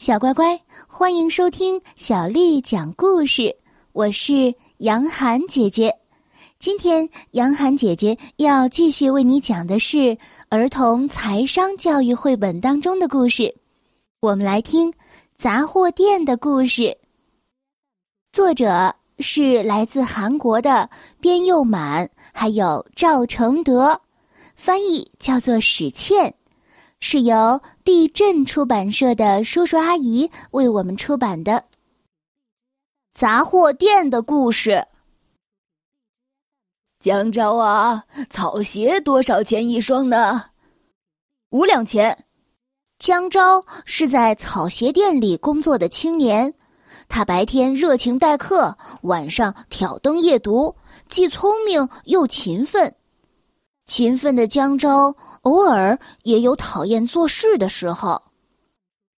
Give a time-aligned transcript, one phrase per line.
[0.00, 0.58] 小乖乖，
[0.88, 3.54] 欢迎收听小丽讲故事。
[3.92, 5.94] 我是杨涵姐姐，
[6.58, 10.16] 今天杨涵姐姐要继续为你讲的是
[10.48, 13.54] 儿童财商教育绘本当中的故事。
[14.20, 14.90] 我们来听
[15.36, 16.82] 《杂货店的故事》，
[18.32, 20.88] 作者是来自韩国的
[21.20, 24.00] 边佑满，还有赵承德，
[24.56, 26.34] 翻译叫做史倩。
[27.00, 31.52] 是由地震出版社的叔叔阿姨为我们出版的
[33.14, 34.70] 《杂货店的故事》。
[37.00, 40.50] 江昭啊，草鞋多少钱一双呢？
[41.48, 42.26] 五两钱。
[42.98, 46.52] 江昭是在草鞋店里工作的青年，
[47.08, 50.76] 他白天热情待客，晚上挑灯夜读，
[51.08, 52.94] 既聪明又勤奋。
[53.86, 55.16] 勤奋的江昭。
[55.42, 58.22] 偶尔也有讨厌做事的时候。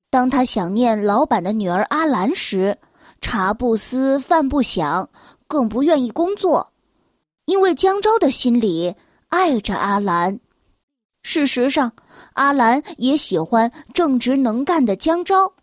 [0.08, 2.78] 当他想念老板的女儿阿兰时，
[3.20, 5.10] 茶不思饭不想，
[5.48, 6.72] 更不愿意工作，
[7.46, 8.94] 因为江昭的心里
[9.30, 10.38] 爱着阿兰。
[11.24, 11.92] 事实上，
[12.34, 15.54] 阿兰也喜欢正直能干的江昭。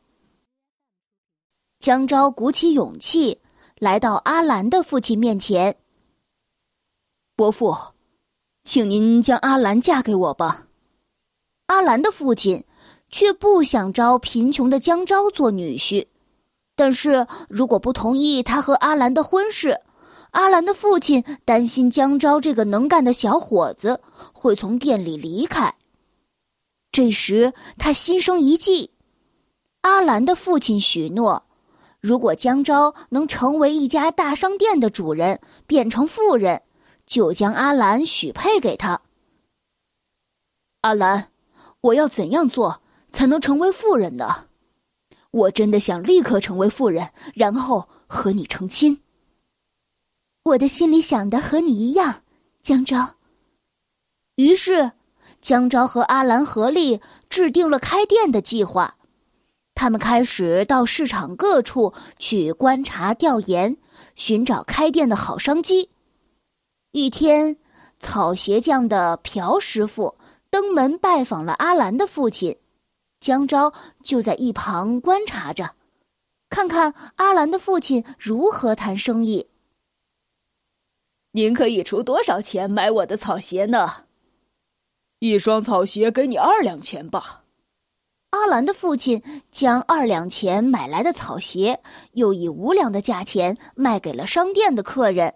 [1.80, 3.40] 江昭鼓起勇气
[3.78, 5.78] 来到阿兰的父亲面前
[7.38, 7.74] ：“伯父。”
[8.70, 10.68] 请您将阿兰嫁给我吧。
[11.66, 12.66] 阿兰的父亲
[13.10, 16.06] 却不想招贫穷的江昭做女婿，
[16.76, 19.80] 但是如果不同意他和阿兰的婚事，
[20.34, 24.02] 阿兰的父亲担心江昭这个能干的小伙子
[24.34, 25.74] 会从店里离开。
[26.92, 28.92] 这时他心生一计，
[29.82, 31.42] 阿兰的父亲许诺，
[32.00, 36.62] 如果江昭能成为一家大商店的主人，变成富人。
[37.10, 39.02] 就将阿兰许配给他。
[40.82, 41.32] 阿兰，
[41.82, 44.46] 我要怎样做才能成为富人呢？
[45.32, 49.02] 我真的想立刻成为富人，然后和你成亲。
[50.44, 52.22] 我的心里想的和你一样，
[52.62, 53.16] 江昭。
[54.36, 54.92] 于是，
[55.42, 58.98] 江昭和阿兰合力制定了开店的计划。
[59.74, 63.78] 他们开始到市场各处去观察、调研，
[64.16, 65.90] 寻找开店的好商机。
[66.92, 67.56] 一天，
[68.00, 70.18] 草鞋匠的朴师傅
[70.50, 72.58] 登门拜访了阿兰的父亲，
[73.20, 73.72] 江昭
[74.04, 75.76] 就在一旁观察着，
[76.50, 79.50] 看看阿兰的父亲如何谈生意。
[81.34, 84.06] 您可以出多少钱买我的草鞋呢？
[85.20, 87.44] 一双草鞋给你二两钱吧。
[88.32, 91.84] 阿兰的父亲将二两钱买来的草鞋，
[92.14, 95.36] 又以五两的价钱卖给了商店的客人。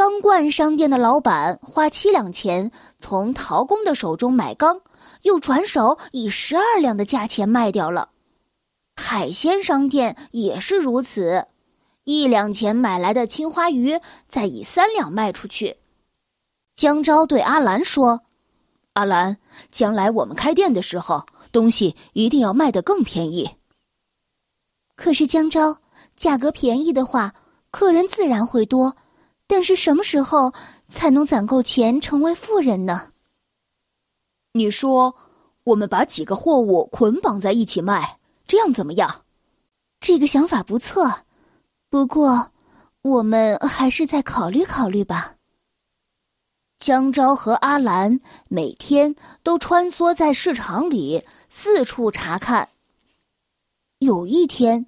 [0.00, 4.80] 钢罐商店的老板花七两钱从陶工的手中买钢，
[5.24, 8.08] 又转手以十二两的价钱卖掉了。
[8.96, 11.48] 海鲜商店也是如此，
[12.04, 15.76] 一两钱买来的青花鱼，再以三两卖出去。
[16.76, 18.22] 江昭对阿兰说
[18.94, 19.36] ：“阿兰，
[19.70, 23.50] 将来我们开店的时候，东西一定要卖得更便宜。”
[24.96, 25.76] 可是江昭，
[26.16, 27.34] 价格便宜的话，
[27.70, 28.96] 客人自然会多。
[29.50, 30.54] 但是什么时候
[30.88, 33.10] 才能攒够钱成为富人呢？
[34.52, 35.16] 你说，
[35.64, 39.22] 我们把几个货物捆绑在一起卖，这样怎么样？
[39.98, 41.22] 这个想法不错，
[41.90, 42.52] 不过
[43.02, 45.34] 我们还是再考虑考虑吧。
[46.78, 52.68] 江昭和阿兰每天都穿梭在市场里，四处查看。
[53.98, 54.86] 有一天，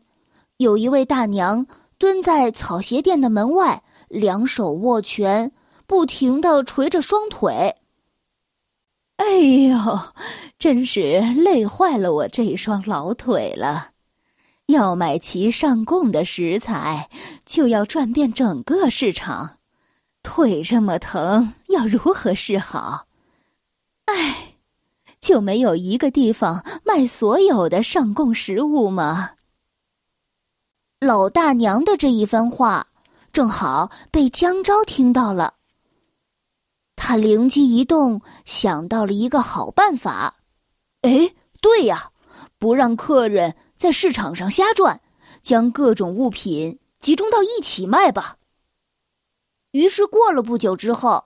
[0.58, 1.66] 有一位大娘
[1.98, 3.82] 蹲在草鞋店的门外。
[4.12, 5.50] 两手握拳，
[5.86, 7.76] 不停的捶着双腿。
[9.16, 9.78] 哎呦，
[10.58, 13.92] 真是累坏了我这双老腿了！
[14.66, 17.08] 要买齐上供的食材，
[17.46, 19.58] 就要转遍整个市场，
[20.22, 23.06] 腿这么疼，要如何是好？
[24.04, 24.56] 哎，
[25.20, 29.30] 就没有一个地方卖所有的上供食物吗？
[31.00, 32.88] 老大娘的这一番话。
[33.32, 35.54] 正好被江昭听到了，
[36.96, 40.34] 他灵机一动，想到了一个好办法。
[41.00, 42.10] 哎，对呀，
[42.58, 45.00] 不让客人在市场上瞎转，
[45.40, 48.36] 将各种物品集中到一起卖吧。
[49.70, 51.24] 于是过了不久之后，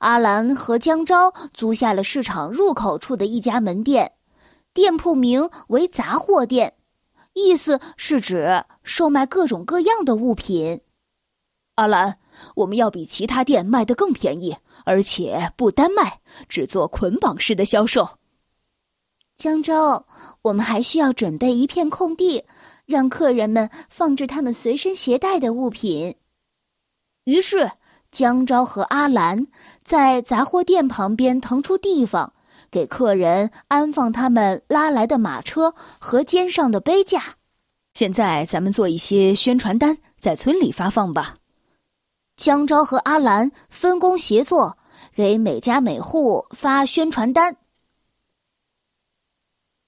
[0.00, 4.12] 阿兰和江昭租下了市场入口处的一家门店，
[4.74, 6.74] 店铺名为“杂货店”，
[7.32, 10.82] 意思是指售卖各种各样的物品。
[11.76, 12.18] 阿兰，
[12.56, 18.18] 我们要比其他店卖得更便宜，而且不单卖，只做捆绑式的销售。
[19.36, 20.06] 江州，
[20.40, 22.44] 我们还需要准备一片空地，
[22.86, 26.16] 让客人们放置他们随身携带的物品。
[27.24, 27.72] 于是，
[28.10, 29.46] 江昭和阿兰
[29.84, 32.32] 在杂货店旁边腾出地方，
[32.70, 37.36] 给客人安放他们拉来的马车和肩上的背架。
[37.92, 41.34] 现在，咱们做一些宣传单，在村里发放吧。
[42.36, 44.76] 江昭和阿兰分工协作，
[45.14, 47.56] 给每家每户发宣传单。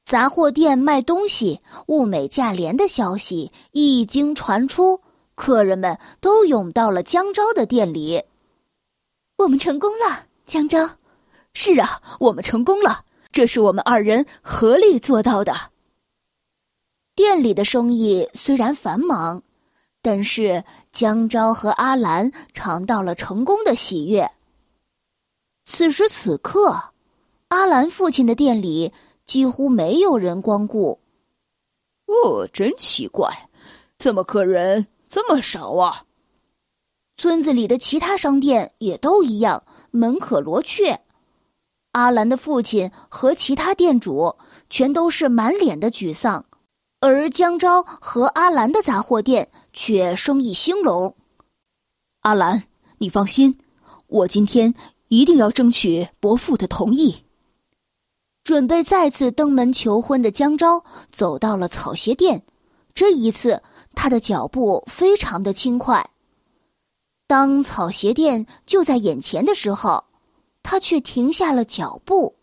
[0.06, 5.02] 杂货店卖东西、物美价廉的消息一经传出，
[5.34, 8.24] 客人们都涌到了江昭的店里。
[9.36, 10.88] 我们成功了，江昭。
[11.52, 15.52] 是啊，我们成功了，这是我们二人合力做到的。
[17.14, 19.42] 店里的生意虽然繁忙，
[20.02, 24.30] 但是江昭和阿兰尝到了成功的喜悦。
[25.64, 26.92] 此时此刻，
[27.48, 28.92] 阿兰父亲的店里。
[29.28, 30.98] 几乎没有人光顾。
[32.06, 33.50] 哦，真奇怪，
[33.98, 36.06] 怎么客人这么少啊？
[37.18, 40.98] 村子里的其他商店也都一样，门可罗雀。
[41.92, 44.34] 阿兰的父亲和其他店主
[44.70, 46.46] 全都是满脸的沮丧，
[47.00, 51.14] 而江昭和阿兰的杂货店却生意兴隆。
[52.20, 52.64] 阿兰，
[52.98, 53.58] 你放心，
[54.08, 54.74] 我今天
[55.06, 57.24] 一定要争取伯父的同意。
[58.42, 62.42] 准备再次登门求婚的江昭走到了草鞋店，
[62.94, 63.62] 这一次
[63.94, 66.10] 他的脚步非常的轻快。
[67.28, 70.02] 当草鞋店就在眼前的时候，
[70.62, 72.34] 他却停下了脚步。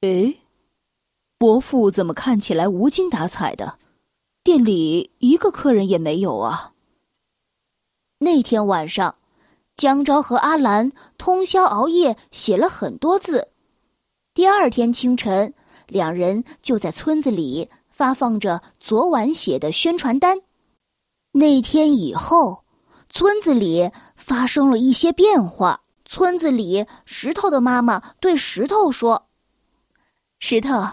[0.00, 0.34] 哎，
[1.38, 3.78] 伯父怎么看起来无精打采的？
[4.42, 6.72] 店里一个客人也没有啊。
[8.18, 9.16] 那天晚上，
[9.76, 13.48] 江昭和阿兰通宵熬夜写了很多字。
[14.32, 15.52] 第二天清晨，
[15.88, 20.40] 两人就在村子里发放着昨晚写的宣传单。
[21.32, 22.64] 那天以后，
[23.10, 25.82] 村子里发生了一些变化。
[26.06, 29.26] 村子里，石头的妈妈对石头说
[30.38, 30.84] ：“石头，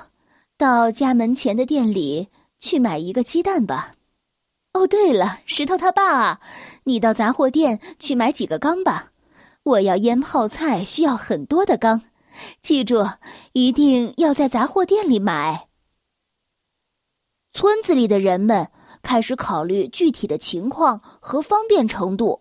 [0.63, 3.95] 到家门前的店里去买一个鸡蛋吧。
[4.71, 6.39] 哦，对了，石头他爸，
[6.86, 9.12] 你到杂货店去买几个缸吧。
[9.63, 12.04] 我要腌泡菜，需要很多的缸。”
[12.63, 13.06] 记住，
[13.51, 15.68] 一定要在杂货店里买。
[17.51, 18.69] 村子里的人们
[19.01, 22.39] 开始考虑具体的情况和方便程度，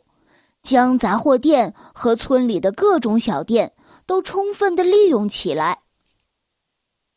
[0.62, 3.72] 将杂货店和村里的各种小店
[4.06, 5.80] 都充分的利用起来。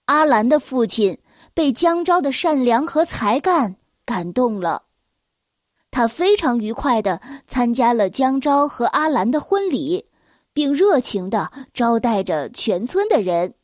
[0.05, 1.17] 阿兰的父亲
[1.53, 3.75] 被江昭的善良和才干
[4.05, 4.83] 感动了，
[5.91, 10.05] 他非常愉快的参加了江昭和阿兰的婚礼。
[10.55, 13.55] 并热情的招待着全村的人。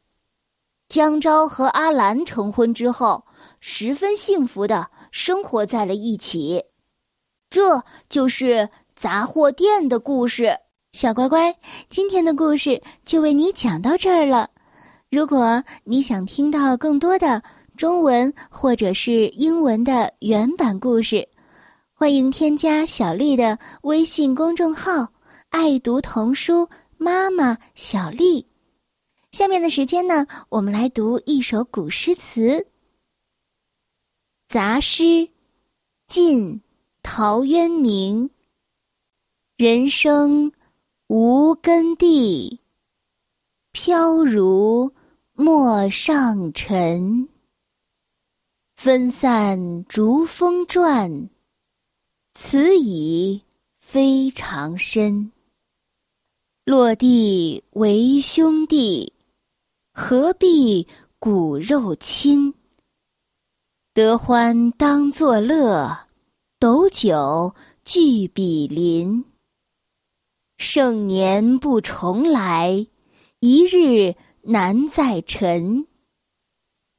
[0.89, 3.23] 江昭和阿兰成婚之后，
[3.61, 6.61] 十分幸福的生活在了一起。
[7.49, 10.53] 这就是杂货店的故事。
[10.91, 11.55] 小乖乖，
[11.89, 14.49] 今天的故事就为你讲到这儿了。
[15.11, 17.43] 如果你想听到更多的
[17.75, 21.27] 中文或者是英文的原版故事，
[21.93, 25.11] 欢迎添加小丽的微信公众号
[25.51, 26.67] “爱读童书”。
[26.97, 28.45] 妈妈小丽，
[29.31, 32.59] 下面的时间呢，我们来读一首古诗词
[34.47, 35.03] 《杂诗》，
[36.07, 36.62] 晋
[37.03, 38.29] 陶渊明。
[39.57, 40.51] 人生
[41.07, 42.62] 无根蒂，
[43.71, 44.93] 飘如
[45.41, 47.27] 陌上尘。
[48.75, 51.31] 分散逐风转，
[52.36, 53.41] 此已
[53.79, 55.31] 非常深。
[56.63, 59.13] 落地为兄弟，
[59.91, 62.53] 何必骨肉亲？
[63.95, 66.05] 得欢当作乐，
[66.60, 69.25] 斗酒俱比邻。
[70.60, 72.86] 盛年不重来，
[73.39, 75.88] 一日难再晨。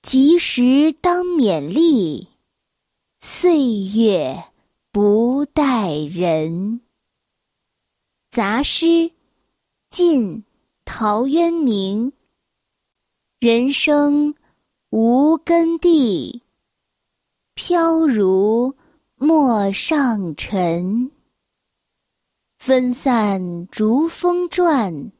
[0.02, 2.28] 及时当勉励，
[3.20, 4.44] 岁月
[4.90, 6.80] 不待人。
[8.30, 9.12] 杂诗。
[9.90, 10.44] 晋
[10.84, 12.12] 陶渊明。
[13.40, 14.34] 人生
[14.88, 16.42] 无根蒂，
[17.54, 18.74] 飘如
[19.16, 21.10] 陌上尘。
[22.58, 25.12] 分散逐风转，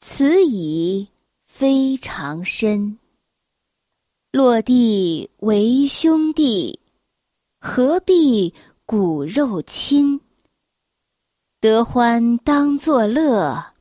[0.00, 1.08] 此已
[1.58, 2.98] 非常深。
[4.30, 6.78] 落地为兄弟，
[7.58, 8.52] 何必
[8.84, 10.20] 骨肉亲？
[11.58, 13.72] 得欢当作乐，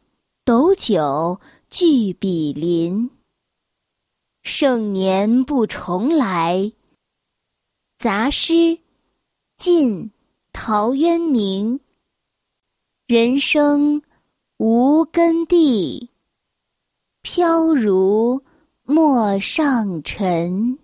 [0.46, 3.10] 斗酒俱比邻。
[4.44, 6.72] 盛年不重来。
[7.98, 8.80] 杂诗，
[9.58, 10.12] 晋，
[10.54, 11.82] 陶渊明。
[13.06, 14.02] 人生
[14.56, 16.10] 无根蒂，
[17.28, 18.44] 飘如
[18.84, 20.78] 陌上尘。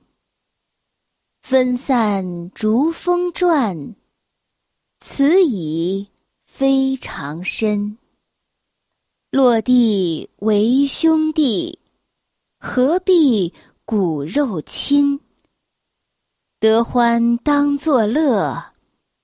[1.39, 3.95] 分散逐风转，
[4.99, 6.09] 此已
[6.47, 7.95] 非常深。
[9.29, 11.77] 落地为兄弟。
[12.59, 13.53] 何必
[13.85, 15.19] 骨肉亲？
[16.59, 18.73] 得欢当作乐，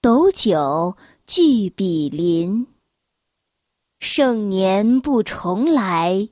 [0.02, 0.96] 斗酒
[1.26, 2.68] 聚比邻。
[4.00, 6.30] 盛年不重来，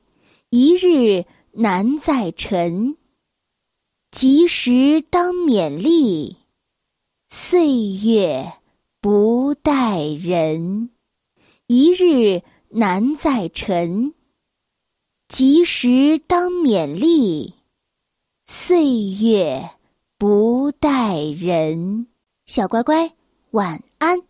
[0.57, 2.95] 一日难再晨。
[4.09, 6.38] 及时当勉励，
[7.27, 8.53] 岁月
[9.01, 10.91] 不待人。
[11.67, 14.13] 一日难再晨。
[15.27, 17.55] 及时当勉励，
[18.45, 19.71] 岁月
[20.17, 22.07] 不待人。
[22.45, 23.12] 小乖乖，
[23.51, 24.21] 晚安。